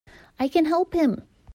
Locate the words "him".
0.95-1.27